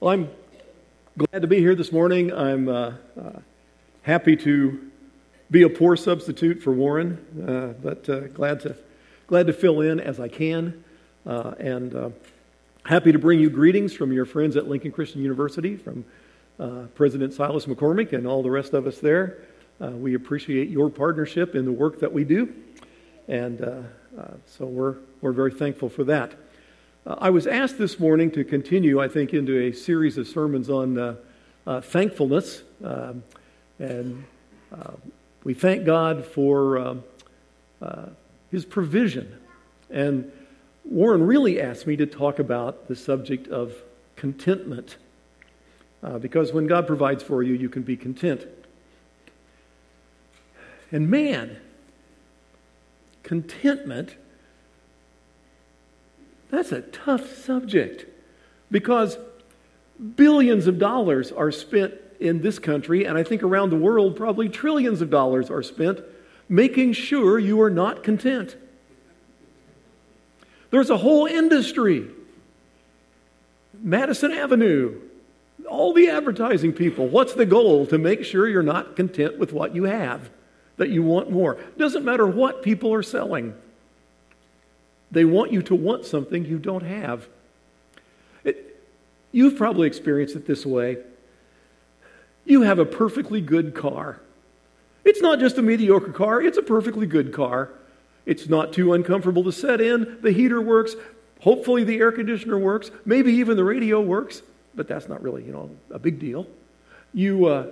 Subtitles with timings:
[0.00, 0.30] Well, I'm
[1.18, 2.32] glad to be here this morning.
[2.32, 3.32] I'm uh, uh,
[4.00, 4.90] happy to
[5.50, 8.76] be a poor substitute for Warren, uh, but uh, glad to
[9.26, 10.82] glad to fill in as I can,
[11.26, 12.10] uh, and uh,
[12.86, 16.06] happy to bring you greetings from your friends at Lincoln Christian University, from
[16.94, 19.42] President Silas McCormick and all the rest of us there.
[19.80, 22.50] we appreciate your partnership in the work that we do,
[23.28, 23.58] and
[24.46, 26.32] so we're we're very thankful for that.
[27.06, 30.98] I was asked this morning to continue, I think, into a series of sermons on
[30.98, 31.16] uh,
[31.66, 32.62] uh, thankfulness.
[32.84, 33.22] Um,
[33.78, 34.24] and
[34.70, 34.92] uh,
[35.42, 37.04] we thank God for um,
[37.80, 38.06] uh,
[38.50, 39.34] His provision.
[39.88, 40.30] And
[40.84, 43.74] Warren really asked me to talk about the subject of
[44.16, 44.98] contentment.
[46.02, 48.46] Uh, because when God provides for you, you can be content.
[50.92, 51.56] And man,
[53.22, 54.16] contentment
[56.50, 58.06] that's a tough subject
[58.70, 59.16] because
[60.16, 64.48] billions of dollars are spent in this country, and I think around the world, probably
[64.48, 66.00] trillions of dollars are spent
[66.48, 68.56] making sure you are not content.
[70.70, 72.08] There's a whole industry.
[73.82, 75.00] Madison Avenue,
[75.68, 77.08] all the advertising people.
[77.08, 77.86] What's the goal?
[77.86, 80.30] To make sure you're not content with what you have,
[80.76, 81.58] that you want more.
[81.78, 83.54] Doesn't matter what people are selling.
[85.10, 87.28] They want you to want something you don't have.
[88.44, 88.80] It,
[89.32, 90.98] you've probably experienced it this way.
[92.44, 94.20] You have a perfectly good car.
[95.04, 97.70] It's not just a mediocre car, it's a perfectly good car.
[98.26, 100.18] It's not too uncomfortable to set in.
[100.20, 100.94] The heater works.
[101.40, 102.90] Hopefully, the air conditioner works.
[103.06, 104.42] Maybe even the radio works,
[104.74, 106.46] but that's not really, you know, a big deal.
[107.14, 107.66] You, uh,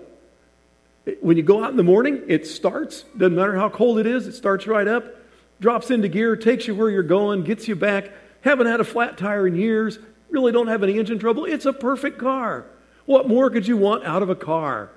[1.20, 3.05] when you go out in the morning, it starts.
[3.16, 5.17] Doesn't matter how cold it is, it starts right up
[5.61, 8.11] drops into gear, takes you where you're going, gets you back.
[8.42, 9.98] Haven't had a flat tire in years,
[10.31, 11.45] really don't have any engine trouble.
[11.45, 12.67] It's a perfect car.
[13.06, 14.91] What more could you want out of a car?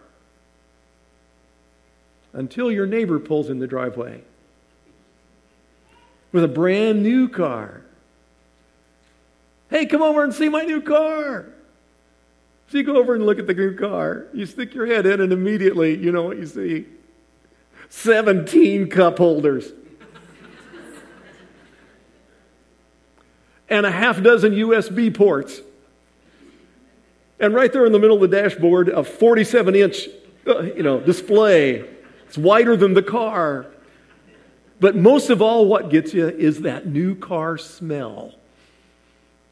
[2.34, 4.22] Until your neighbor pulls in the driveway
[6.32, 7.82] with a brand new car.
[9.70, 11.46] Hey, come over and see my new car.
[12.70, 14.28] So you go over and look at the new car.
[14.34, 16.86] You stick your head in, and immediately you know what you see
[17.90, 19.72] 17 cup holders.
[23.72, 25.62] And a half dozen USB ports.
[27.40, 30.08] And right there in the middle of the dashboard, a 47 inch
[30.46, 31.88] uh, you know, display.
[32.28, 33.68] It's wider than the car.
[34.80, 38.34] But most of all, what gets you is that new car smell.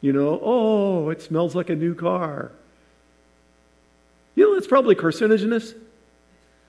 [0.01, 2.51] You know, oh, it smells like a new car.
[4.35, 5.75] You know, it's probably carcinogenous.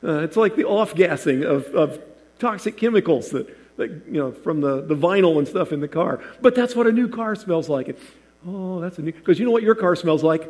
[0.03, 2.01] Uh, it's like the off gassing of, of
[2.39, 3.49] toxic chemicals that
[3.81, 6.23] that, you know, from the, the vinyl and stuff in the car.
[6.41, 7.99] But that's what a new car smells like.
[8.47, 10.49] oh, that's a new, because you know what your car smells like?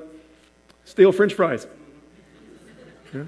[0.84, 1.66] Stale french fries.
[3.14, 3.24] Yeah.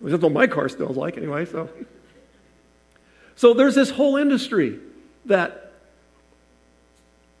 [0.00, 1.68] Well, that's what my car smells like anyway, so.
[3.36, 4.78] So there's this whole industry
[5.26, 5.72] that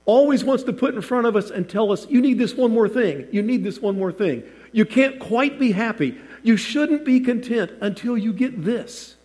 [0.06, 2.72] always wants to put in front of us and tell us, you need this one
[2.72, 3.26] more thing.
[3.32, 4.42] You need this one more thing.
[4.72, 6.18] You can't quite be happy.
[6.42, 9.16] You shouldn't be content until you get this.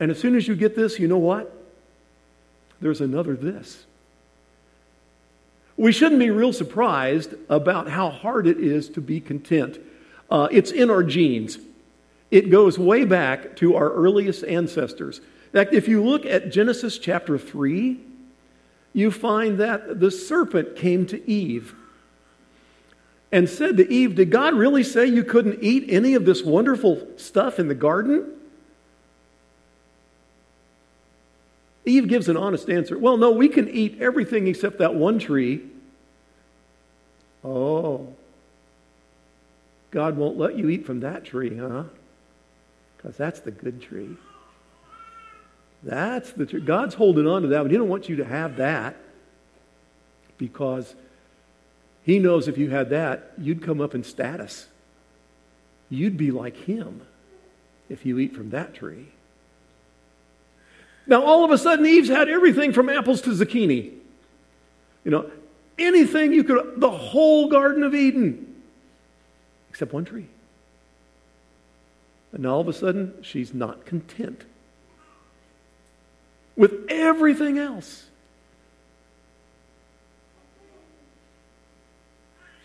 [0.00, 1.52] And as soon as you get this, you know what?
[2.80, 3.86] There's another this.
[5.76, 9.78] We shouldn't be real surprised about how hard it is to be content.
[10.30, 11.58] Uh, it's in our genes.
[12.30, 15.18] It goes way back to our earliest ancestors.
[15.18, 17.98] In fact, if you look at Genesis chapter 3,
[18.92, 21.74] you find that the serpent came to Eve
[23.32, 27.06] and said to Eve, Did God really say you couldn't eat any of this wonderful
[27.16, 28.30] stuff in the garden?
[31.84, 32.98] Eve gives an honest answer.
[32.98, 35.62] Well, no, we can eat everything except that one tree.
[37.44, 38.14] Oh.
[39.90, 41.84] God won't let you eat from that tree, huh?
[42.96, 44.16] Because that's the good tree.
[45.82, 46.60] That's the tree.
[46.60, 47.70] God's holding on to that, one.
[47.70, 48.96] He don't want you to have that
[50.38, 50.94] because
[52.02, 54.66] He knows if you had that, you'd come up in status.
[55.90, 57.02] You'd be like Him
[57.90, 59.08] if you eat from that tree.
[61.06, 63.92] Now, all of a sudden, Eve's had everything from apples to zucchini.
[65.04, 65.30] You know,
[65.78, 68.62] anything you could, the whole Garden of Eden,
[69.68, 70.26] except one tree.
[72.32, 74.44] And all of a sudden, she's not content
[76.56, 78.06] with everything else.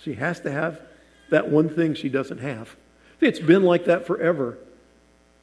[0.02, 0.82] She has to have
[1.30, 2.76] that one thing she doesn't have.
[3.20, 4.58] It's been like that forever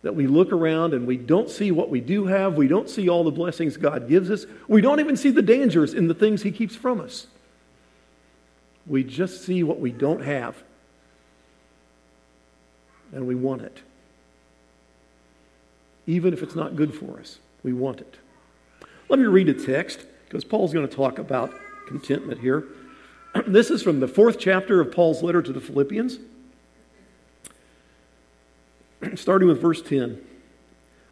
[0.06, 2.54] that we look around and we don't see what we do have.
[2.54, 4.46] We don't see all the blessings God gives us.
[4.68, 7.26] We don't even see the dangers in the things He keeps from us.
[8.86, 10.62] We just see what we don't have,
[13.10, 13.80] and we want it.
[16.06, 18.14] Even if it's not good for us, we want it.
[19.08, 21.52] Let me read a text because Paul's going to talk about
[21.88, 22.64] contentment here.
[23.48, 26.20] This is from the fourth chapter of Paul's letter to the Philippians,
[29.14, 30.20] starting with verse 10.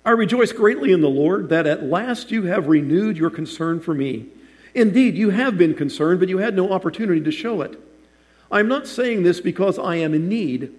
[0.05, 3.95] I rejoice greatly in the Lord that at last you have renewed your concern for
[3.95, 4.27] me.
[4.75, 7.81] Indeed, you have been concerned, but you had no opportunity to show it.
[8.51, 10.75] I am not saying this because I am in need,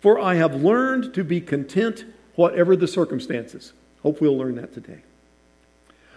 [0.00, 2.04] for I have learned to be content
[2.34, 3.72] whatever the circumstances.
[4.02, 5.02] Hope we'll learn that today.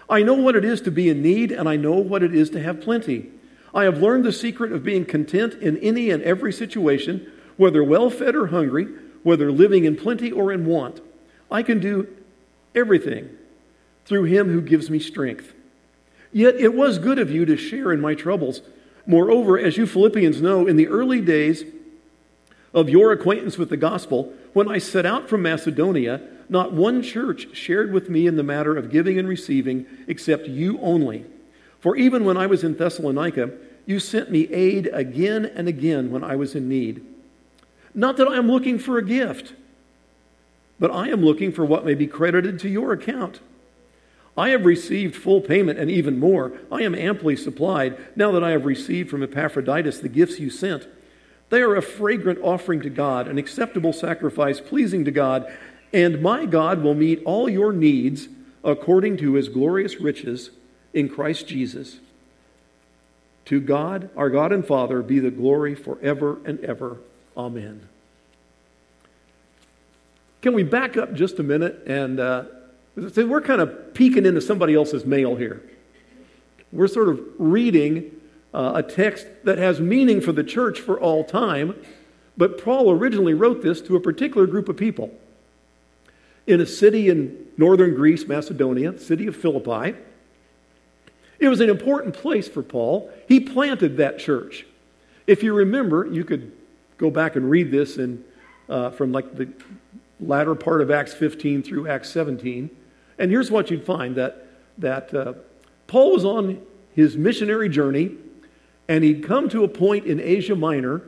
[0.09, 2.49] I know what it is to be in need, and I know what it is
[2.51, 3.29] to have plenty.
[3.75, 8.09] I have learned the secret of being content in any and every situation, whether well
[8.09, 8.87] fed or hungry,
[9.27, 11.01] whether living in plenty or in want.
[11.51, 12.07] I can do
[12.73, 13.29] everything
[14.05, 15.53] through him who gives me strength.
[16.31, 18.61] Yet it was good of you to share in my troubles.
[19.05, 21.65] Moreover, as you Philippians know, in the early days
[22.73, 27.47] of your acquaintance with the gospel, when I set out from Macedonia, not one church
[27.51, 31.25] shared with me in the matter of giving and receiving except you only.
[31.81, 33.51] For even when I was in Thessalonica,
[33.85, 37.05] you sent me aid again and again when I was in need.
[37.97, 39.53] Not that I am looking for a gift
[40.79, 43.39] but I am looking for what may be credited to your account.
[44.37, 46.53] I have received full payment and even more.
[46.71, 50.87] I am amply supplied now that I have received from Epaphroditus the gifts you sent.
[51.49, 55.51] They are a fragrant offering to God, an acceptable sacrifice pleasing to God,
[55.91, 58.27] and my God will meet all your needs
[58.63, 60.51] according to his glorious riches
[60.93, 61.97] in Christ Jesus.
[63.45, 66.97] To God, our God and Father, be the glory forever and ever.
[67.37, 67.87] Amen.
[70.41, 72.45] Can we back up just a minute and uh,
[72.95, 75.61] we're kind of peeking into somebody else's mail here.
[76.71, 78.11] We're sort of reading
[78.53, 81.75] uh, a text that has meaning for the church for all time,
[82.35, 85.11] but Paul originally wrote this to a particular group of people
[86.47, 89.95] in a city in northern Greece, Macedonia, city of Philippi.
[91.39, 93.11] It was an important place for Paul.
[93.27, 94.65] He planted that church.
[95.27, 96.51] If you remember, you could
[96.97, 98.23] go back and read this in,
[98.69, 99.49] uh, from like the
[100.19, 102.69] latter part of Acts 15 through Acts 17.
[103.19, 104.47] And here's what you'd find that,
[104.77, 105.33] that uh,
[105.87, 106.61] Paul was on
[106.95, 108.11] his missionary journey,
[108.87, 111.03] and he'd come to a point in Asia Minor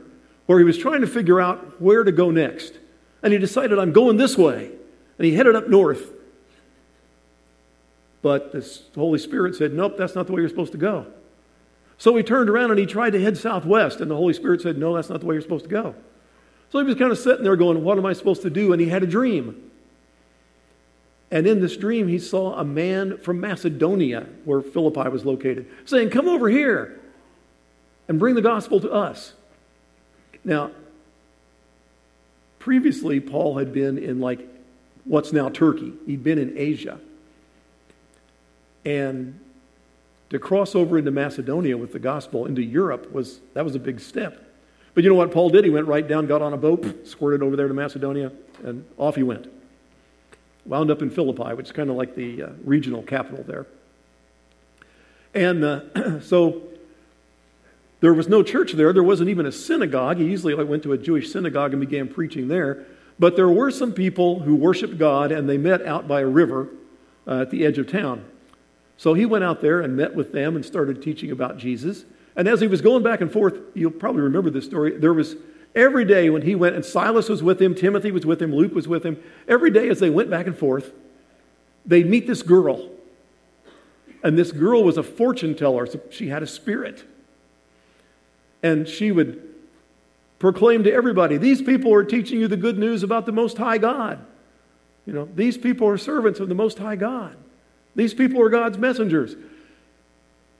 [0.46, 2.74] where he was trying to figure out where to go next.
[3.22, 4.70] And he decided, I'm going this way.
[5.18, 6.12] And he headed up north.
[8.22, 11.06] But the Holy Spirit said, Nope, that's not the way you're supposed to go.
[12.00, 14.78] So he turned around and he tried to head southwest, and the Holy Spirit said,
[14.78, 15.94] No, that's not the way you're supposed to go.
[16.70, 18.72] So he was kind of sitting there going, What am I supposed to do?
[18.72, 19.70] And he had a dream.
[21.30, 26.08] And in this dream, he saw a man from Macedonia, where Philippi was located, saying,
[26.08, 26.98] Come over here
[28.08, 29.34] and bring the gospel to us.
[30.42, 30.70] Now,
[32.58, 34.40] previously, Paul had been in like
[35.04, 36.98] what's now Turkey, he'd been in Asia.
[38.86, 39.38] And
[40.30, 44.00] to cross over into Macedonia with the gospel into Europe was that was a big
[44.00, 44.46] step.
[44.94, 45.64] But you know what Paul did?
[45.64, 48.32] He went right down, got on a boat, squirted over there to Macedonia,
[48.64, 49.46] and off he went.
[50.66, 53.66] Wound up in Philippi, which is kind of like the uh, regional capital there.
[55.34, 56.62] And uh, so
[58.00, 58.92] there was no church there.
[58.92, 60.18] There wasn't even a synagogue.
[60.18, 62.86] He easily went to a Jewish synagogue and began preaching there.
[63.18, 66.68] But there were some people who worshiped God, and they met out by a river
[67.26, 68.24] uh, at the edge of town.
[69.00, 72.04] So he went out there and met with them and started teaching about Jesus.
[72.36, 74.94] And as he was going back and forth, you'll probably remember this story.
[74.98, 75.36] There was
[75.74, 78.74] every day when he went, and Silas was with him, Timothy was with him, Luke
[78.74, 79.16] was with him.
[79.48, 80.92] Every day as they went back and forth,
[81.86, 82.90] they'd meet this girl.
[84.22, 85.86] And this girl was a fortune teller.
[85.86, 87.02] So she had a spirit.
[88.62, 89.42] And she would
[90.38, 93.78] proclaim to everybody these people are teaching you the good news about the Most High
[93.78, 94.22] God.
[95.06, 97.34] You know, these people are servants of the Most High God.
[97.94, 99.36] These people are God's messengers.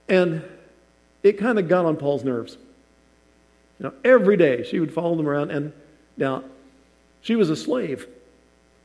[0.09, 0.43] And
[1.23, 2.57] it kind of got on Paul's nerves.
[3.79, 5.73] You know, every day she would follow them around, and
[6.17, 6.43] now
[7.21, 8.07] she was a slave,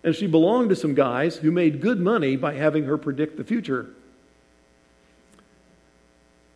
[0.04, 3.44] and she belonged to some guys who made good money by having her predict the
[3.44, 3.90] future.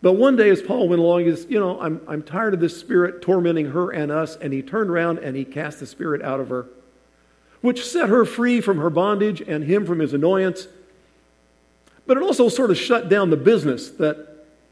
[0.02, 2.60] But one day, as Paul went along, he says, You know, I'm, I'm tired of
[2.60, 4.36] this spirit tormenting her and us.
[4.36, 6.66] And he turned around and he cast the spirit out of her,
[7.60, 10.68] which set her free from her bondage and him from his annoyance.
[12.10, 14.26] But it also sort of shut down the business that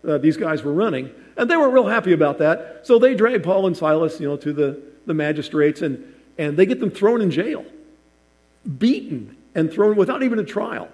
[0.05, 1.13] uh, these guys were running.
[1.37, 2.81] And they weren't real happy about that.
[2.83, 6.67] So they drag Paul and Silas, you know, to the, the magistrates and, and they
[6.67, 7.65] get them thrown in jail,
[8.79, 10.89] beaten and thrown without even a trial.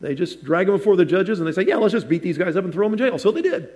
[0.00, 2.38] They just drag them before the judges and they say, yeah, let's just beat these
[2.38, 3.18] guys up and throw them in jail.
[3.18, 3.70] So they did.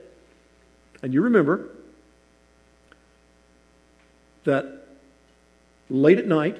[1.02, 1.68] And you remember,
[4.44, 4.86] that
[5.88, 6.58] late at night,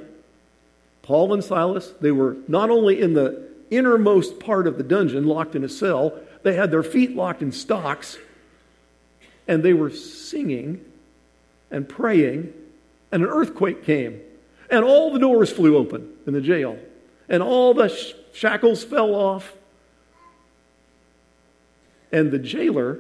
[1.03, 5.55] Paul and Silas, they were not only in the innermost part of the dungeon, locked
[5.55, 8.19] in a cell, they had their feet locked in stocks,
[9.47, 10.85] and they were singing
[11.71, 12.53] and praying,
[13.13, 14.21] and an earthquake came,
[14.71, 16.79] and all the doors flew open in the jail,
[17.29, 19.53] and all the sh- shackles fell off.
[22.13, 22.99] And the jailer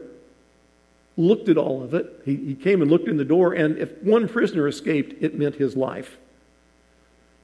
[1.16, 2.22] looked at all of it.
[2.24, 5.56] He, he came and looked in the door, and if one prisoner escaped, it meant
[5.56, 6.16] his life.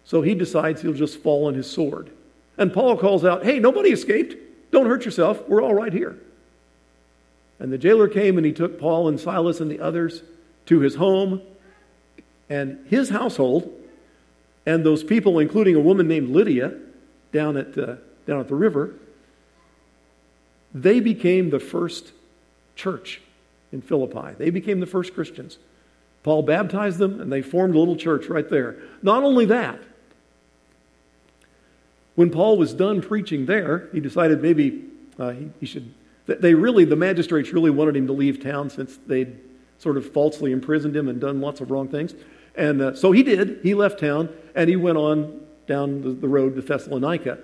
[0.05, 2.11] So he decides he'll just fall on his sword.
[2.59, 4.37] And Paul calls out, Hey, nobody escaped.
[4.71, 5.49] Don't hurt yourself.
[5.49, 6.17] We're all right here.
[7.59, 10.23] And the jailer came and he took Paul and Silas and the others
[10.67, 11.41] to his home
[12.49, 13.73] and his household
[14.67, 16.75] and those people, including a woman named Lydia
[17.33, 17.97] down at, uh,
[18.27, 18.95] down at the river,
[20.75, 22.13] they became the first
[22.75, 23.23] church
[23.73, 24.35] in Philippi.
[24.37, 25.59] They became the first Christians.
[26.23, 28.77] Paul baptized them and they formed a little church right there.
[29.01, 29.81] Not only that,
[32.17, 34.85] when Paul was done preaching there, he decided maybe
[35.19, 35.95] uh, he, he should.
[36.27, 39.39] They really, the magistrates really wanted him to leave town since they'd
[39.79, 42.15] sort of falsely imprisoned him and done lots of wrong things.
[42.57, 43.61] And uh, so he did.
[43.63, 47.39] He left town and he went on down the, the road to Thessalonica.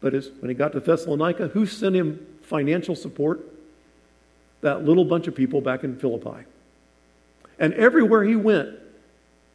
[0.00, 3.40] But when he got to Thessalonica, who sent him financial support?
[4.60, 6.44] That little bunch of people back in Philippi.
[7.58, 8.78] And everywhere he went,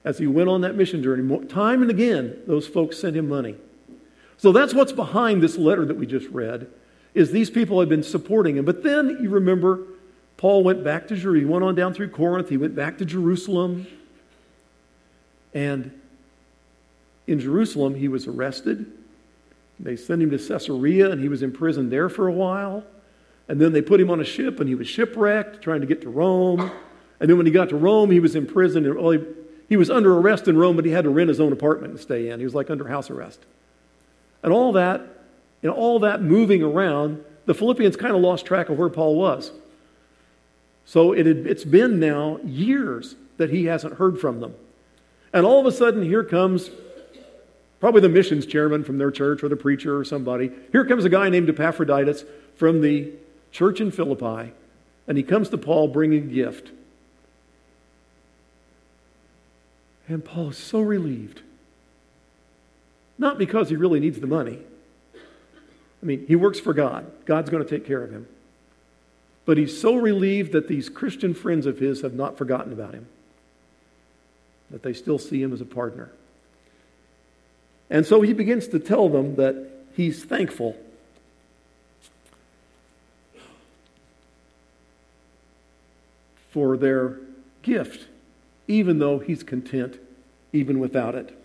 [0.08, 3.58] as he went on that mission journey, time and again, those folks sent him money.
[4.38, 6.68] So that's what's behind this letter that we just read,
[7.14, 8.64] is these people had been supporting him.
[8.64, 9.82] But then you remember
[10.38, 11.40] Paul went back to Jerusalem.
[11.40, 12.48] He went on down through Corinth.
[12.48, 13.86] He went back to Jerusalem.
[15.54, 16.00] And
[17.26, 18.90] in Jerusalem, he was arrested.
[19.78, 22.86] They sent him to Caesarea, and he was imprisoned there for a while.
[23.50, 26.02] And then they put him on a ship, and he was shipwrecked, trying to get
[26.04, 26.72] to Rome.
[27.20, 28.86] And then when he got to Rome, he was imprisoned.
[28.86, 31.52] And, he, he was under arrest in Rome, but he had to rent his own
[31.52, 32.40] apartment to stay in.
[32.40, 33.42] He was like under house arrest.
[34.44, 35.02] And all that,
[35.62, 39.52] and all that moving around, the Philippians kind of lost track of where Paul was.
[40.86, 44.56] So it had, it's been now years that he hasn't heard from them.
[45.34, 46.70] And all of a sudden, here comes
[47.80, 50.50] probably the missions chairman from their church or the preacher or somebody.
[50.72, 52.24] Here comes a guy named Epaphroditus
[52.56, 53.12] from the
[53.52, 54.54] church in Philippi,
[55.08, 56.72] and he comes to Paul bringing a gift.
[60.08, 61.42] And Paul is so relieved.
[63.18, 64.60] Not because he really needs the money.
[66.02, 68.28] I mean, he works for God, God's going to take care of him.
[69.46, 73.08] But he's so relieved that these Christian friends of his have not forgotten about him,
[74.70, 76.12] that they still see him as a partner.
[77.90, 80.76] And so he begins to tell them that he's thankful.
[86.52, 87.18] For their
[87.62, 88.07] gift
[88.68, 90.00] even though he's content
[90.54, 91.38] even without it.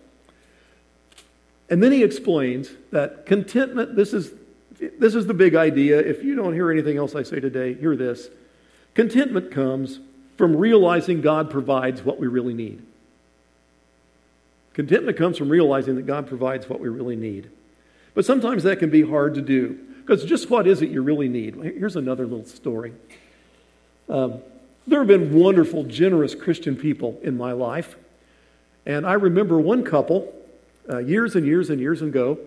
[1.69, 4.31] And then he explains that contentment, this is,
[4.99, 5.99] this is the big idea.
[5.99, 8.29] If you don't hear anything else I say today, hear this.
[8.93, 9.99] Contentment comes
[10.37, 12.81] from realizing God provides what we really need.
[14.73, 17.49] Contentment comes from realizing that God provides what we really need.
[18.13, 21.29] But sometimes that can be hard to do because just what is it you really
[21.29, 21.55] need?
[21.55, 22.93] Here's another little story.
[24.09, 24.41] Um,
[24.87, 27.95] there have been wonderful, generous Christian people in my life.
[28.85, 30.33] And I remember one couple,
[30.89, 32.37] uh, years and years and years ago,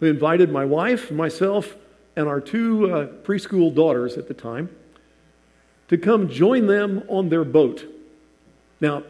[0.00, 1.76] who invited my wife, myself,
[2.16, 4.68] and our two uh, preschool daughters at the time
[5.88, 7.84] to come join them on their boat.
[8.80, 9.04] Now,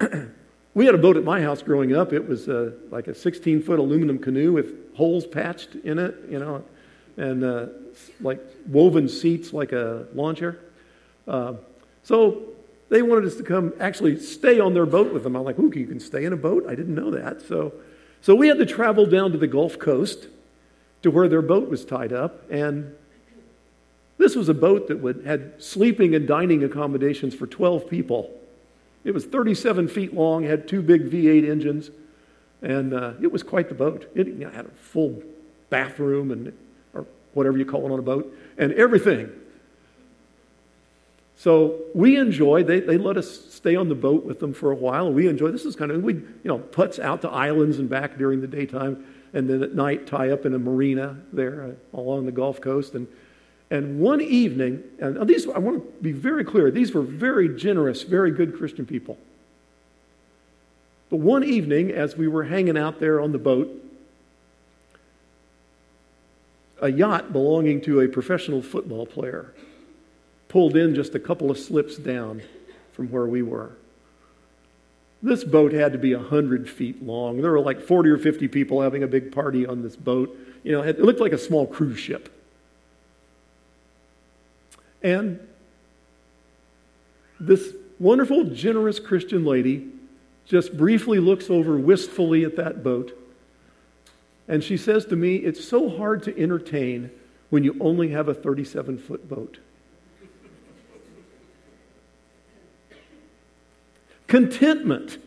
[0.74, 2.12] we had a boat at my house growing up.
[2.12, 6.38] It was uh, like a 16 foot aluminum canoe with holes patched in it, you
[6.38, 6.64] know,
[7.16, 7.66] and uh,
[8.20, 10.58] like woven seats like a lawn chair.
[12.02, 12.42] So
[12.88, 15.36] they wanted us to come actually stay on their boat with them.
[15.36, 16.66] I'm like, ooh, you can stay in a boat?
[16.66, 17.42] I didn't know that.
[17.42, 17.72] So,
[18.20, 20.28] so we had to travel down to the Gulf Coast
[21.02, 22.50] to where their boat was tied up.
[22.50, 22.94] And
[24.18, 28.30] this was a boat that would, had sleeping and dining accommodations for 12 people.
[29.04, 31.90] It was 37 feet long, had two big V8 engines,
[32.60, 34.10] and uh, it was quite the boat.
[34.14, 35.22] It you know, had a full
[35.70, 36.52] bathroom and
[36.92, 39.30] or whatever you call it on a boat, and everything.
[41.40, 44.74] So we enjoy, they, they let us stay on the boat with them for a
[44.74, 45.10] while.
[45.10, 48.18] We enjoy, this is kind of, we, you know, puts out to islands and back
[48.18, 51.62] during the daytime, and then at night tie up in a marina there
[51.94, 52.92] uh, along the Gulf Coast.
[52.92, 53.08] And,
[53.70, 58.02] and one evening, and these, I want to be very clear, these were very generous,
[58.02, 59.16] very good Christian people.
[61.08, 63.70] But one evening, as we were hanging out there on the boat,
[66.82, 69.54] a yacht belonging to a professional football player
[70.50, 72.42] pulled in just a couple of slips down
[72.92, 73.72] from where we were.
[75.22, 77.40] This boat had to be 100 feet long.
[77.40, 80.36] There were like 40 or 50 people having a big party on this boat.
[80.62, 82.28] You know, it looked like a small cruise ship.
[85.02, 85.40] And
[87.38, 89.88] this wonderful, generous Christian lady
[90.46, 93.16] just briefly looks over wistfully at that boat.
[94.48, 97.10] And she says to me, It's so hard to entertain
[97.50, 99.58] when you only have a 37 foot boat.
[104.30, 105.18] Contentment.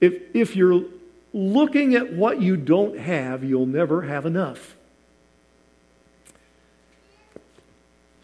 [0.00, 0.82] If, if you're
[1.32, 4.74] looking at what you don't have, you'll never have enough.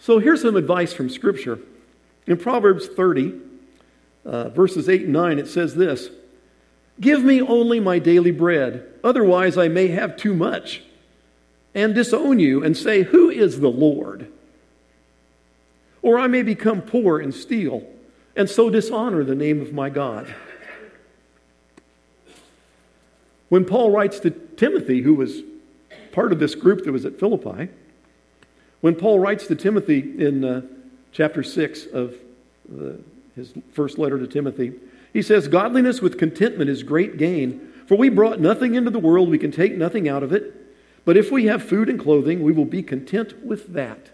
[0.00, 1.60] So here's some advice from Scripture.
[2.26, 3.34] In Proverbs 30,
[4.24, 6.10] uh, verses 8 and 9, it says this
[7.00, 10.82] Give me only my daily bread, otherwise I may have too much,
[11.76, 14.32] and disown you and say, Who is the Lord?
[16.02, 17.86] Or I may become poor and steal
[18.38, 20.32] and so dishonor the name of my God.
[23.48, 25.42] When Paul writes to Timothy, who was
[26.12, 27.68] part of this group that was at Philippi,
[28.80, 30.62] when Paul writes to Timothy in uh,
[31.10, 32.14] chapter 6 of
[32.68, 33.00] the,
[33.34, 34.72] his first letter to Timothy,
[35.12, 39.30] he says, Godliness with contentment is great gain, for we brought nothing into the world,
[39.30, 40.54] we can take nothing out of it.
[41.04, 44.10] But if we have food and clothing, we will be content with that.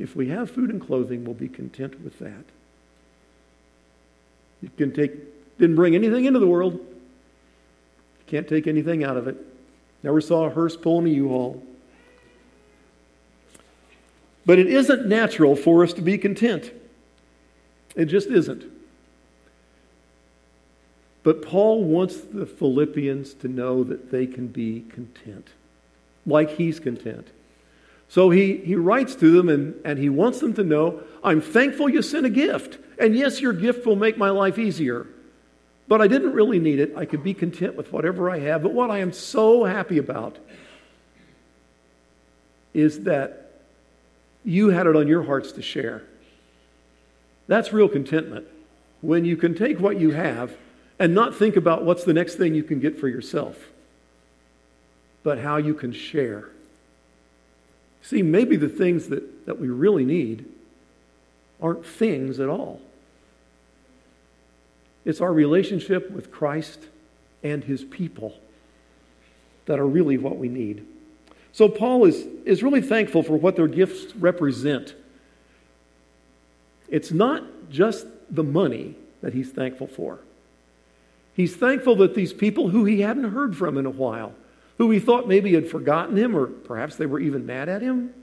[0.00, 2.44] If we have food and clothing, we'll be content with that.
[4.62, 5.12] You can take,
[5.58, 6.80] didn't bring anything into the world.
[8.26, 9.36] Can't take anything out of it.
[10.02, 11.62] Never saw a hearse pulling a U-Haul.
[14.46, 16.72] But it isn't natural for us to be content.
[17.94, 18.64] It just isn't.
[21.22, 25.48] But Paul wants the Philippians to know that they can be content,
[26.24, 27.28] like he's content.
[28.10, 31.88] So he, he writes to them and, and he wants them to know I'm thankful
[31.88, 32.76] you sent a gift.
[32.98, 35.06] And yes, your gift will make my life easier.
[35.86, 36.92] But I didn't really need it.
[36.96, 38.64] I could be content with whatever I have.
[38.64, 40.38] But what I am so happy about
[42.74, 43.52] is that
[44.44, 46.02] you had it on your hearts to share.
[47.46, 48.48] That's real contentment.
[49.02, 50.56] When you can take what you have
[50.98, 53.56] and not think about what's the next thing you can get for yourself,
[55.22, 56.50] but how you can share.
[58.02, 60.46] See, maybe the things that, that we really need
[61.60, 62.80] aren't things at all.
[65.04, 66.80] It's our relationship with Christ
[67.42, 68.34] and his people
[69.66, 70.86] that are really what we need.
[71.52, 74.94] So Paul is, is really thankful for what their gifts represent.
[76.88, 80.20] It's not just the money that he's thankful for.
[81.34, 84.34] He's thankful that these people who he hadn't heard from in a while
[84.80, 88.14] who he thought maybe had forgotten him or perhaps they were even mad at him,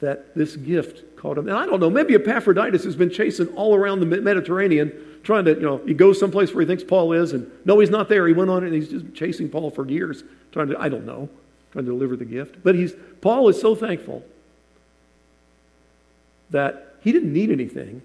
[0.00, 1.48] that this gift caught him.
[1.48, 4.92] And I don't know, maybe Epaphroditus has been chasing all around the Mediterranean,
[5.22, 7.88] trying to, you know, he goes someplace where he thinks Paul is, and no, he's
[7.88, 8.26] not there.
[8.26, 11.30] He went on and he's just chasing Paul for years, trying to, I don't know,
[11.72, 12.56] trying to deliver the gift.
[12.62, 12.92] But he's,
[13.22, 14.22] Paul is so thankful
[16.50, 18.02] that he didn't need anything.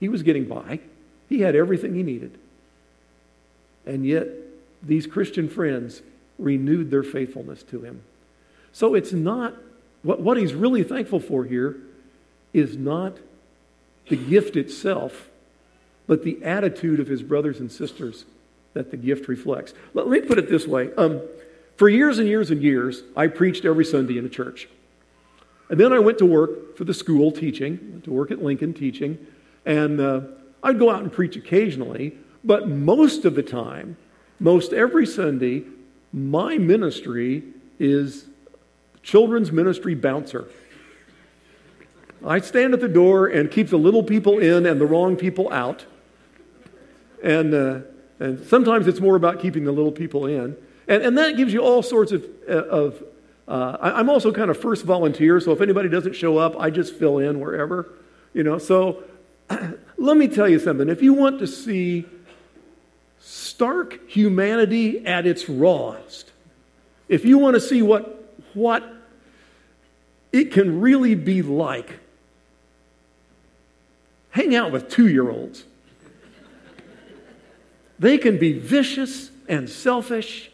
[0.00, 0.80] He was getting by.
[1.30, 2.38] He had everything he needed.
[3.86, 4.28] And yet,
[4.82, 6.02] these Christian friends
[6.38, 8.02] renewed their faithfulness to him.
[8.72, 9.54] So it's not,
[10.02, 11.76] what, what he's really thankful for here
[12.52, 13.18] is not
[14.08, 15.28] the gift itself,
[16.06, 18.24] but the attitude of his brothers and sisters
[18.74, 19.74] that the gift reflects.
[19.94, 20.92] Let, let me put it this way.
[20.94, 21.20] Um,
[21.76, 24.68] for years and years and years, I preached every Sunday in a church.
[25.70, 29.18] And then I went to work for the school teaching, to work at Lincoln teaching,
[29.64, 30.20] and uh,
[30.62, 32.12] I'd go out and preach occasionally,
[32.44, 33.96] but most of the time,
[34.40, 35.64] most every Sunday,
[36.12, 37.42] my ministry
[37.78, 38.26] is
[39.02, 40.48] children's ministry bouncer.
[42.24, 45.52] I stand at the door and keep the little people in and the wrong people
[45.52, 45.84] out.
[47.22, 47.80] And, uh,
[48.20, 50.56] and sometimes it's more about keeping the little people in.
[50.88, 52.24] And, and that gives you all sorts of.
[52.48, 53.04] Uh, of
[53.48, 56.70] uh, I, I'm also kind of first volunteer, so if anybody doesn't show up, I
[56.70, 57.92] just fill in wherever.
[58.34, 59.02] You know, so
[59.96, 60.88] let me tell you something.
[60.88, 62.06] If you want to see
[63.22, 66.30] stark humanity at its rawest.
[67.08, 68.84] If you want to see what, what
[70.32, 72.00] it can really be like,
[74.30, 75.64] hang out with two year olds.
[77.98, 80.50] They can be vicious and selfish.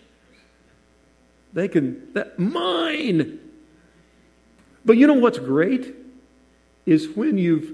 [1.54, 3.40] They can, that, mine.
[4.84, 5.94] But you know what's great?
[6.84, 7.72] Is when you've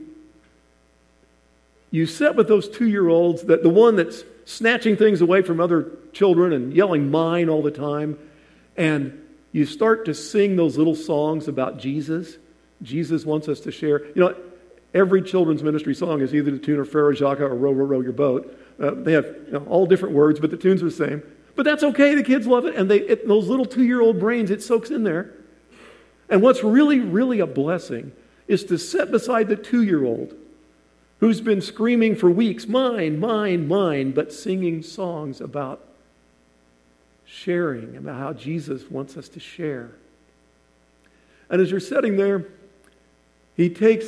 [1.91, 5.61] you sit with those two year olds, that the one that's snatching things away from
[5.61, 8.19] other children and yelling mine all the time.
[8.77, 9.21] And
[9.53, 12.37] you start to sing those little songs about Jesus.
[12.83, 14.05] Jesus wants us to share.
[14.09, 14.37] You know,
[14.95, 18.01] Every children's ministry song is either the tune of Frere Jacques or Row, Row, Row
[18.01, 18.57] Your Boat.
[18.81, 21.21] Uh, they have you know, all different words, but the tunes are the same.
[21.57, 22.15] But that's okay.
[22.15, 22.77] The kids love it.
[22.77, 25.33] And they, it, those little two year old brains, it soaks in there.
[26.29, 28.13] And what's really, really a blessing
[28.47, 30.35] is to sit beside the two year old
[31.21, 35.87] who's been screaming for weeks, mine, mine, mine, but singing songs about
[37.25, 39.93] sharing, about how Jesus wants us to share.
[41.49, 42.47] And as you're sitting there,
[43.57, 44.07] he takes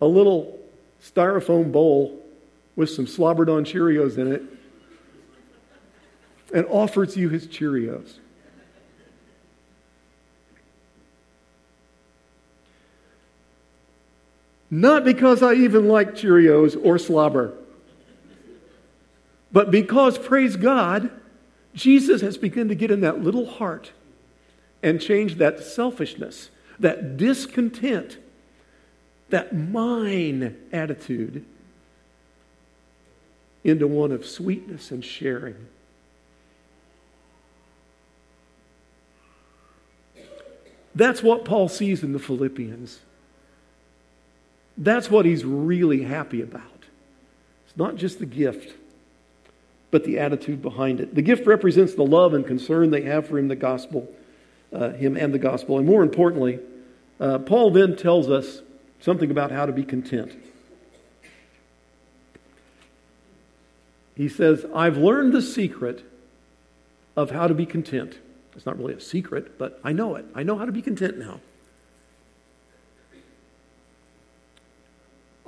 [0.00, 0.58] a little
[1.02, 2.24] styrofoam bowl
[2.76, 4.42] with some slobbered on Cheerios in it
[6.54, 8.18] and offers you his Cheerios.
[14.70, 17.54] Not because I even like Cheerios or slobber,
[19.50, 21.10] but because, praise God,
[21.74, 23.92] Jesus has begun to get in that little heart
[24.82, 28.18] and change that selfishness, that discontent,
[29.30, 31.44] that mine attitude
[33.64, 35.56] into one of sweetness and sharing.
[40.94, 43.00] That's what Paul sees in the Philippians.
[44.78, 46.62] That's what he's really happy about.
[47.66, 48.74] It's not just the gift,
[49.90, 51.14] but the attitude behind it.
[51.14, 54.08] The gift represents the love and concern they have for him, the gospel,
[54.72, 55.78] uh, him and the gospel.
[55.78, 56.60] And more importantly,
[57.18, 58.62] uh, Paul then tells us
[59.00, 60.32] something about how to be content.
[64.16, 66.04] He says, I've learned the secret
[67.16, 68.18] of how to be content.
[68.54, 70.24] It's not really a secret, but I know it.
[70.34, 71.40] I know how to be content now.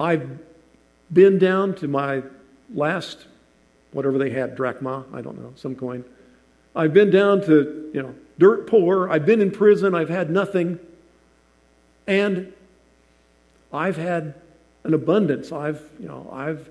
[0.01, 0.39] I've
[1.13, 2.23] been down to my
[2.75, 3.27] last,
[3.93, 6.05] whatever they had, drachma, I don't know, some coin.
[6.75, 9.11] I've been down to, you know, dirt poor.
[9.11, 9.95] I've been in prison.
[9.95, 10.79] I've had nothing.
[12.07, 12.53] And
[13.73, 14.35] I've had
[14.85, 15.53] an abundance.
[15.53, 16.71] I've, you know, I've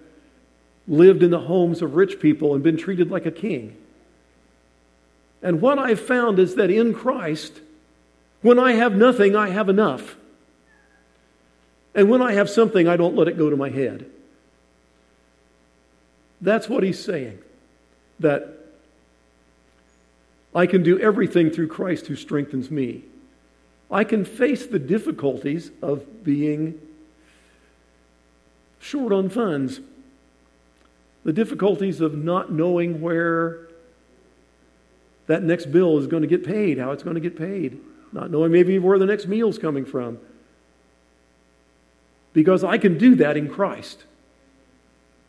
[0.87, 3.77] lived in the homes of rich people and been treated like a king.
[5.43, 7.61] And what I've found is that in Christ,
[8.41, 10.15] when I have nothing, I have enough.
[11.95, 14.09] And when I have something, I don't let it go to my head.
[16.41, 17.39] That's what he's saying.
[18.19, 18.57] That
[20.53, 23.03] I can do everything through Christ who strengthens me.
[23.91, 26.79] I can face the difficulties of being
[28.79, 29.79] short on funds,
[31.23, 33.67] the difficulties of not knowing where
[35.27, 37.79] that next bill is going to get paid, how it's going to get paid,
[38.11, 40.19] not knowing maybe where the next meal's coming from
[42.33, 44.03] because I can do that in Christ.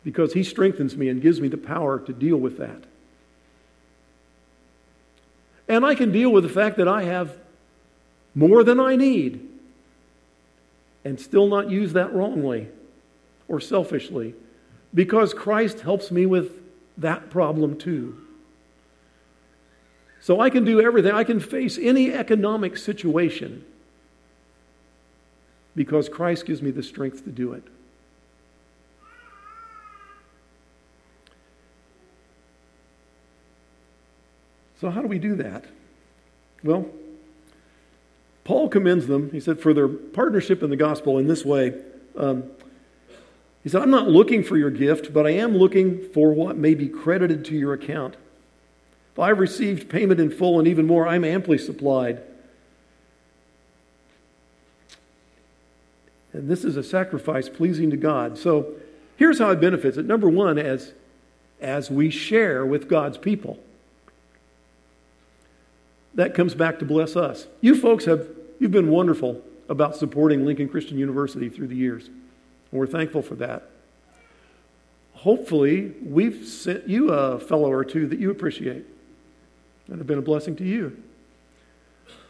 [0.03, 2.83] Because He strengthens me and gives me the power to deal with that.
[5.67, 7.37] And I can deal with the fact that I have
[8.35, 9.47] more than I need
[11.03, 12.67] and still not use that wrongly
[13.47, 14.35] or selfishly
[14.93, 16.61] because Christ helps me with
[16.97, 18.17] that problem too.
[20.19, 21.11] So I can do everything.
[21.13, 23.65] I can face any economic situation
[25.75, 27.63] because Christ gives me the strength to do it.
[34.79, 35.65] So, how do we do that?
[36.63, 36.87] Well,
[38.43, 41.79] Paul commends them, he said, for their partnership in the gospel in this way.
[42.17, 42.45] Um,
[43.63, 46.73] he said, I'm not looking for your gift, but I am looking for what may
[46.73, 48.15] be credited to your account.
[49.13, 52.23] If I've received payment in full and even more, I'm amply supplied.
[56.33, 58.37] And this is a sacrifice pleasing to God.
[58.37, 58.73] So
[59.17, 60.05] here's how it benefits it.
[60.05, 60.93] Number one, as,
[61.59, 63.59] as we share with God's people,
[66.13, 67.47] that comes back to bless us.
[67.61, 68.27] You folks have
[68.59, 72.07] you've been wonderful about supporting Lincoln Christian University through the years.
[72.07, 73.69] And we're thankful for that.
[75.13, 78.85] Hopefully, we've sent you a fellow or two that you appreciate
[79.87, 81.01] and have been a blessing to you.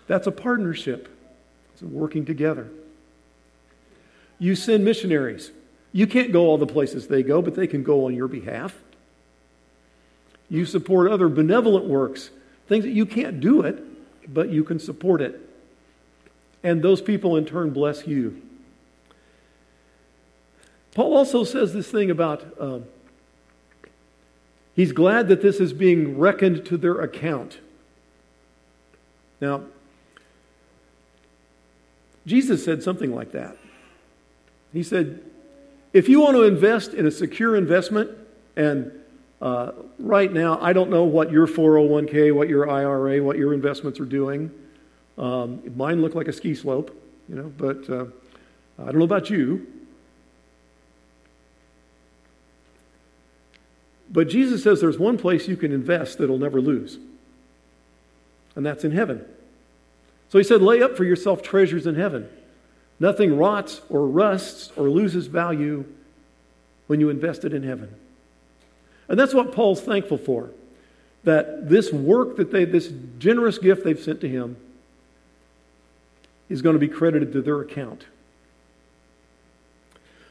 [0.07, 1.07] That's a partnership.
[1.73, 2.69] It's a working together.
[4.41, 5.51] You send missionaries.
[5.93, 8.75] You can't go all the places they go, but they can go on your behalf.
[10.49, 12.31] You support other benevolent works,
[12.67, 15.39] things that you can't do it, but you can support it.
[16.63, 18.41] And those people in turn bless you.
[20.95, 22.85] Paul also says this thing about um,
[24.75, 27.59] he's glad that this is being reckoned to their account.
[29.39, 29.65] Now,
[32.25, 33.55] Jesus said something like that.
[34.73, 35.21] He said,
[35.93, 38.11] if you want to invest in a secure investment,
[38.55, 38.91] and
[39.41, 43.99] uh, right now, I don't know what your 401k, what your IRA, what your investments
[43.99, 44.51] are doing.
[45.17, 46.95] Um, mine look like a ski slope,
[47.27, 48.05] you know, but uh,
[48.79, 49.67] I don't know about you.
[54.09, 56.99] But Jesus says there's one place you can invest that'll never lose,
[58.55, 59.25] and that's in heaven.
[60.29, 62.29] So he said, lay up for yourself treasures in heaven.
[63.01, 65.85] Nothing rots or rusts or loses value
[66.85, 67.95] when you invest it in heaven.
[69.09, 70.51] And that's what Paul's thankful for.
[71.23, 74.55] That this work that they, this generous gift they've sent to him,
[76.47, 78.05] is going to be credited to their account.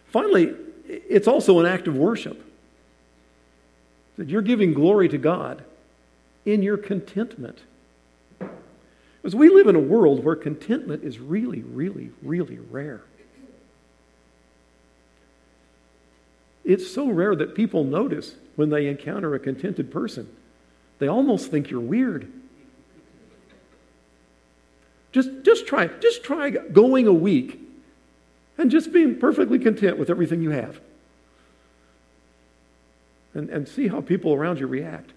[0.07, 0.55] Finally,
[0.87, 2.41] it's also an act of worship.
[4.17, 5.65] That you're giving glory to God
[6.45, 7.59] in your contentment.
[9.21, 13.03] Because we live in a world where contentment is really, really, really rare.
[16.65, 20.29] It's so rare that people notice when they encounter a contented person.
[20.99, 22.31] They almost think you're weird.
[25.13, 27.61] Just, just try, just try going a week
[28.57, 30.81] and just being perfectly content with everything you have.
[33.35, 35.13] And, and see how people around you react.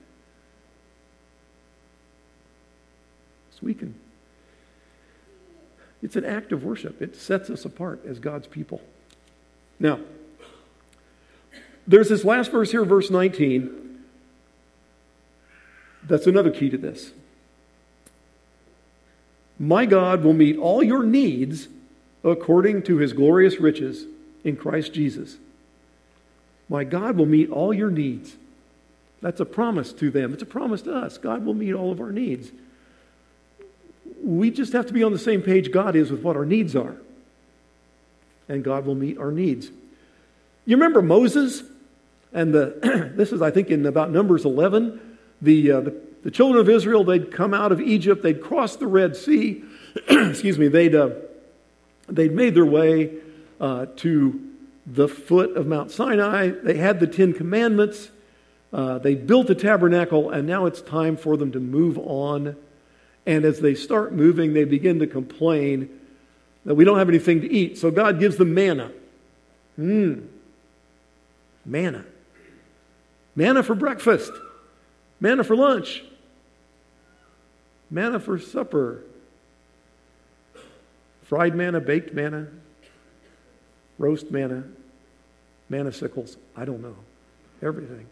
[3.63, 3.95] We can.
[6.01, 7.01] It's an act of worship.
[7.01, 8.81] It sets us apart as God's people.
[9.79, 9.99] Now,
[11.87, 14.01] there's this last verse here, verse 19.
[16.03, 17.11] That's another key to this.
[19.59, 21.67] My God will meet all your needs
[22.23, 24.05] according to his glorious riches
[24.43, 25.37] in Christ Jesus.
[26.67, 28.35] My God will meet all your needs.
[29.21, 30.33] That's a promise to them.
[30.33, 31.17] It's a promise to us.
[31.17, 32.51] God will meet all of our needs.
[34.23, 36.75] We just have to be on the same page God is with what our needs
[36.75, 36.95] are.
[38.47, 39.69] And God will meet our needs.
[40.65, 41.63] You remember Moses?
[42.31, 45.17] And the, this is, I think, in about Numbers 11.
[45.41, 48.87] The, uh, the, the, children of Israel, they'd come out of Egypt, they'd crossed the
[48.87, 49.63] Red Sea.
[50.09, 51.09] Excuse me, they'd, uh,
[52.07, 53.11] they'd made their way
[53.59, 54.39] uh, to
[54.85, 56.49] the foot of Mount Sinai.
[56.49, 58.09] They had the Ten Commandments.
[58.71, 62.55] Uh, they built the tabernacle, and now it's time for them to move on.
[63.25, 65.99] And as they start moving, they begin to complain
[66.65, 67.77] that we don't have anything to eat.
[67.77, 68.91] So God gives them manna.
[69.79, 70.27] Mmm.
[71.65, 72.05] Manna.
[73.35, 74.31] Manna for breakfast,
[75.19, 76.03] manna for lunch,
[77.89, 79.01] manna for supper,
[81.23, 82.47] fried manna, baked manna,
[83.97, 84.65] roast manna,
[85.67, 86.37] manna sickles.
[86.55, 86.95] I don't know.
[87.61, 88.05] Everything.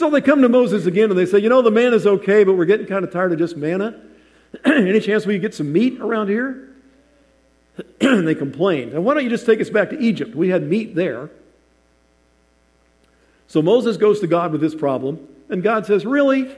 [0.00, 2.54] So they come to Moses again and they say, You know, the manna's okay, but
[2.54, 4.00] we're getting kind of tired of just manna.
[4.64, 6.70] Any chance we could get some meat around here?
[8.00, 8.94] and they complained.
[8.94, 10.34] And why don't you just take us back to Egypt?
[10.34, 11.28] We had meat there.
[13.46, 15.18] So Moses goes to God with this problem,
[15.50, 16.50] and God says, Really?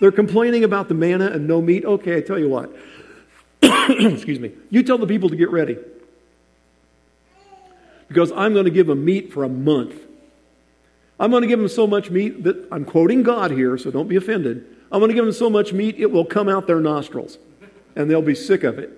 [0.00, 1.84] They're complaining about the manna and no meat?
[1.84, 2.74] Okay, I tell you what.
[3.62, 4.50] Excuse me.
[4.70, 5.78] You tell the people to get ready.
[8.08, 10.05] Because I'm going to give them meat for a month.
[11.18, 14.08] I'm going to give them so much meat that I'm quoting God here, so don't
[14.08, 14.66] be offended.
[14.92, 17.38] I'm going to give them so much meat it will come out their nostrils
[17.94, 18.90] and they'll be sick of it.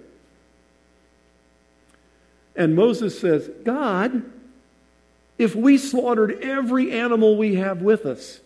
[2.57, 4.24] And Moses says, God,
[5.38, 8.40] if we slaughtered every animal we have with us,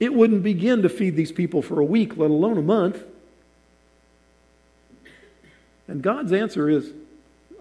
[0.00, 3.02] it wouldn't begin to feed these people for a week, let alone a month.
[5.88, 6.92] And God's answer is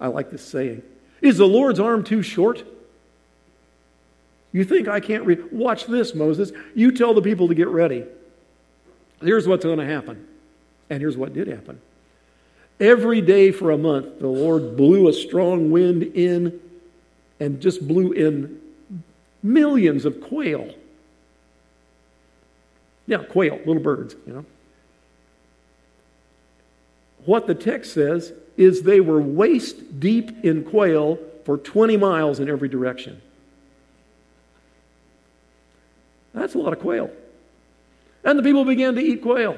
[0.02, 0.82] I like this saying
[1.22, 2.64] Is the Lord's arm too short?
[4.56, 5.52] You think I can't read?
[5.52, 6.54] Watch this, Moses.
[6.76, 8.06] You tell the people to get ready.
[9.20, 10.26] Here's what's going to happen.
[10.90, 11.82] And here's what did happen.
[12.80, 16.58] Every day for a month, the Lord blew a strong wind in
[17.38, 18.62] and just blew in
[19.44, 20.74] millions of quail.
[23.08, 24.46] Yeah, quail, little birds, you know.
[27.26, 32.48] What the text says is they were waist deep in quail for 20 miles in
[32.48, 33.22] every direction.
[36.36, 37.10] That's a lot of quail.
[38.24, 39.58] And the people began to eat quail.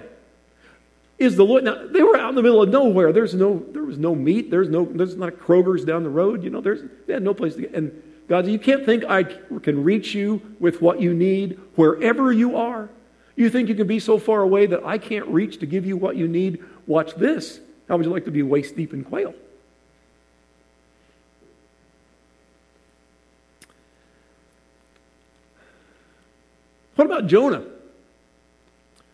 [1.18, 3.12] Is the Lord now they were out in the middle of nowhere.
[3.12, 4.52] There's no there was no meat.
[4.52, 6.44] There's no there's not Kroger's down the road.
[6.44, 7.74] You know, there's they had no place to get.
[7.74, 12.58] And God, you can't think I can reach you with what you need wherever you
[12.58, 12.90] are.
[13.36, 15.98] You think you can be so far away that I can't reach to give you
[15.98, 16.64] what you need?
[16.86, 17.60] Watch this.
[17.88, 19.34] How would you like to be waist deep in quail?
[26.98, 27.64] What about Jonah?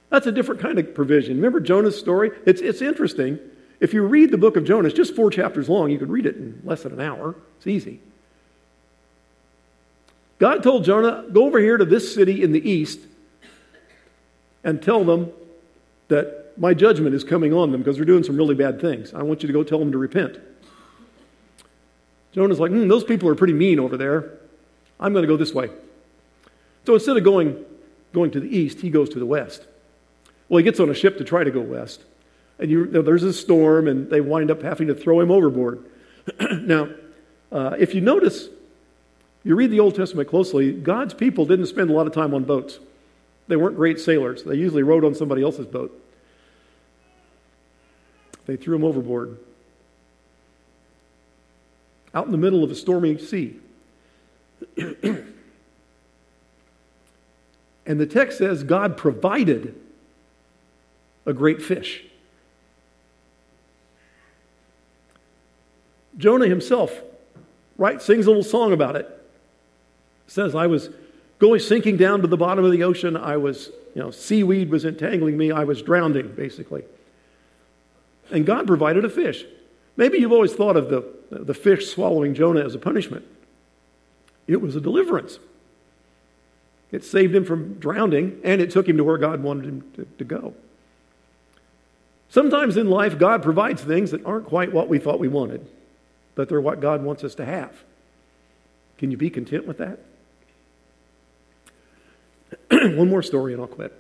[0.10, 1.36] That's a different kind of provision.
[1.36, 2.32] Remember Jonah's story?
[2.46, 3.40] It's, it's interesting.
[3.82, 5.92] If you read the book of Jonah, it's just four chapters long.
[5.92, 7.36] You could read it in less than an hour.
[7.58, 8.00] It's easy.
[10.40, 13.00] God told Jonah, go over here to this city in the east
[14.64, 15.32] and tell them
[16.08, 19.14] that my judgment is coming on them because they're doing some really bad things.
[19.14, 20.38] I want you to go tell them to repent.
[22.32, 24.40] Jonah's like, hmm, those people are pretty mean over there.
[25.02, 25.70] I'm going to go this way.
[26.86, 27.66] So instead of going,
[28.14, 29.66] going to the east, he goes to the west.
[30.48, 32.02] Well, he gets on a ship to try to go west.
[32.60, 35.84] And you, know, there's a storm, and they wind up having to throw him overboard.
[36.62, 36.90] now,
[37.52, 38.48] uh, if you notice,
[39.44, 42.44] you read the Old Testament closely, God's people didn't spend a lot of time on
[42.44, 42.80] boats.
[43.48, 44.44] They weren't great sailors.
[44.44, 46.00] They usually rode on somebody else's boat.
[48.46, 49.38] They threw him overboard.
[52.14, 53.60] Out in the middle of a stormy sea.
[57.86, 59.76] and the text says God provided
[61.26, 62.04] a great fish.
[66.18, 67.02] Jonah himself
[67.78, 69.10] right sings a little song about it.
[70.28, 70.90] Says, I was
[71.40, 73.18] going sinking down to the bottom of the ocean.
[73.18, 75.52] I was, you know, seaweed was entangling me.
[75.52, 76.84] I was drowning, basically.
[78.32, 79.44] And God provided a fish.
[79.98, 83.26] Maybe you've always thought of the, the fish swallowing Jonah as a punishment.
[84.48, 85.40] It was a deliverance.
[86.94, 90.06] It saved him from drowning, and it took him to where God wanted him to,
[90.20, 90.54] to go.
[92.30, 95.68] Sometimes in life, God provides things that aren't quite what we thought we wanted,
[96.36, 97.84] but they're what God wants us to have.
[99.00, 100.00] Can you be content with that?
[102.96, 103.92] One more story and I'll quit.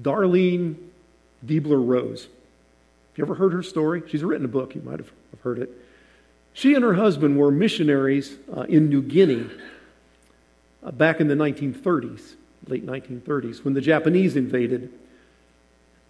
[0.00, 0.76] Darlene
[1.44, 2.22] Deibler Rose.
[2.22, 4.04] Have you ever heard her story?
[4.06, 4.76] She's written a book.
[4.76, 5.10] You might have
[5.42, 5.70] heard it.
[6.58, 9.48] She and her husband were missionaries uh, in New Guinea
[10.82, 12.34] uh, back in the 1930s,
[12.66, 14.92] late 1930s, when the Japanese invaded.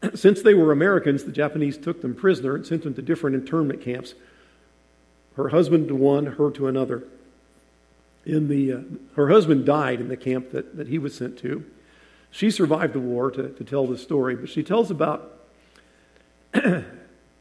[0.15, 3.83] Since they were Americans, the Japanese took them prisoner and sent them to different internment
[3.83, 4.15] camps.
[5.37, 7.05] Her husband to one, her to another.
[8.25, 8.81] In the, uh,
[9.17, 11.63] her husband died in the camp that, that he was sent to.
[12.31, 15.41] She survived the war to, to tell the story, but she tells about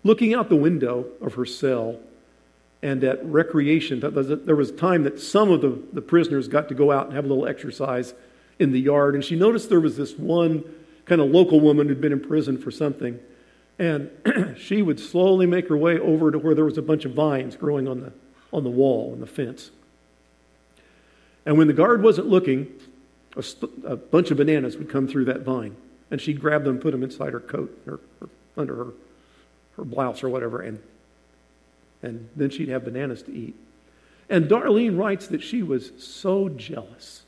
[0.04, 2.02] looking out the window of her cell
[2.82, 4.00] and at recreation.
[4.00, 7.16] There was a time that some of the, the prisoners got to go out and
[7.16, 8.13] have a little exercise
[8.60, 10.63] in the yard, and she noticed there was this one
[11.06, 13.20] kind of local woman who'd been in prison for something.
[13.80, 14.10] And
[14.58, 17.56] she would slowly make her way over to where there was a bunch of vines
[17.56, 18.13] growing on the,
[18.52, 19.72] on the wall, and the fence.
[21.46, 22.68] And when the guard wasn't looking,
[23.36, 25.76] a, st- a, bunch of bananas would come through that vine,
[26.12, 28.94] and she'd grab them, put them inside her coat or, or under her,
[29.78, 30.80] her blouse or whatever, and,
[32.04, 33.56] and then she'd have bananas to eat.
[34.30, 37.24] And Darlene writes that she was so jealous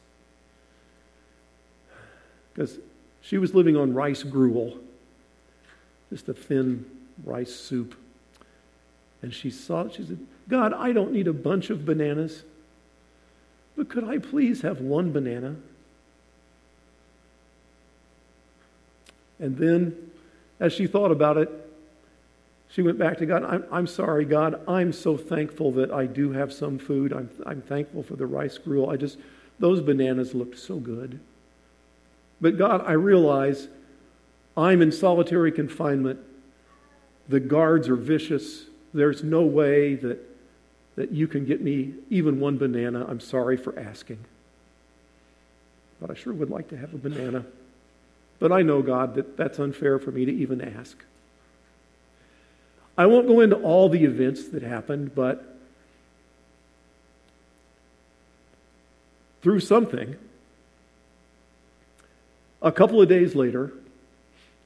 [2.54, 2.78] because
[3.22, 4.78] she was living on rice gruel,
[6.10, 6.86] just a thin
[7.24, 7.96] rice soup.
[9.22, 9.94] And she saw it.
[9.94, 12.44] She said, God, I don't need a bunch of bananas,
[13.78, 15.56] but could I please have one banana?
[19.40, 20.12] And then,
[20.60, 21.69] as she thought about it,
[22.70, 23.44] she went back to God.
[23.44, 24.62] I'm, I'm sorry, God.
[24.68, 27.12] I'm so thankful that I do have some food.
[27.12, 28.90] I'm, I'm thankful for the rice gruel.
[28.90, 29.18] I just,
[29.58, 31.20] those bananas looked so good.
[32.40, 33.68] But God, I realize
[34.56, 36.20] I'm in solitary confinement.
[37.28, 38.66] The guards are vicious.
[38.94, 40.20] There's no way that,
[40.96, 43.06] that you can get me even one banana.
[43.08, 44.20] I'm sorry for asking.
[46.00, 47.46] But I sure would like to have a banana.
[48.38, 51.04] But I know, God, that that's unfair for me to even ask.
[53.00, 55.56] I won't go into all the events that happened, but
[59.42, 60.18] through something,
[62.62, 63.72] a couple of days later,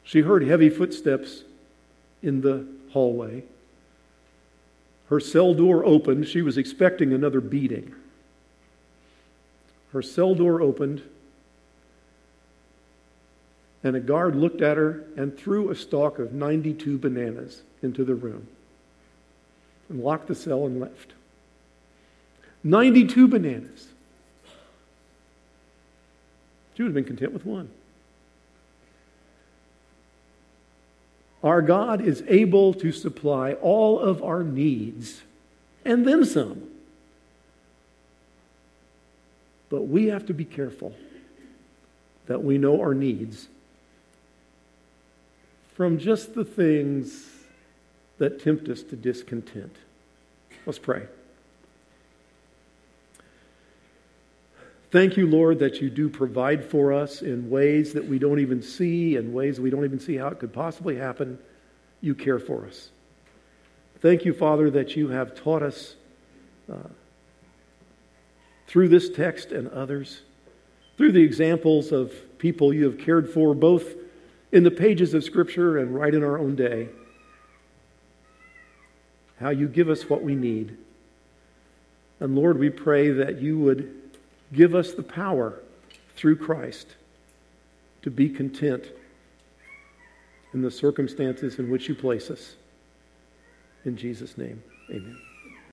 [0.02, 1.44] she heard heavy footsteps
[2.24, 3.44] in the hallway.
[5.10, 6.28] Her cell door opened.
[6.28, 7.94] She was expecting another beating.
[9.92, 11.04] Her cell door opened,
[13.84, 18.16] and a guard looked at her and threw a stalk of 92 bananas into the
[18.16, 18.48] room
[19.90, 21.14] and locked the cell and left.
[22.64, 23.88] 92 bananas.
[26.76, 27.70] She would have been content with one.
[31.44, 35.22] Our God is able to supply all of our needs
[35.84, 36.70] and then some.
[39.70, 40.96] But we have to be careful
[42.28, 43.50] that we know our needs
[45.76, 47.30] from just the things
[48.18, 49.76] that tempt us to discontent.
[50.66, 51.08] Let's pray.
[54.92, 58.62] Thank you, Lord, that you do provide for us in ways that we don't even
[58.62, 61.40] see, in ways we don't even see how it could possibly happen.
[62.00, 62.90] You care for us.
[64.02, 65.96] Thank you, Father, that you have taught us
[66.72, 66.90] uh,
[68.68, 70.22] through this text and others,
[70.98, 73.96] through the examples of people you have cared for, both
[74.52, 76.90] in the pages of Scripture and right in our own day,
[79.40, 80.78] how you give us what we need.
[82.20, 83.94] And Lord, we pray that you would
[84.54, 85.60] give us the power
[86.16, 86.88] through Christ
[88.04, 88.86] to be content
[90.54, 92.56] in the circumstances in which you place us.
[93.86, 95.18] In Jesus' name, amen.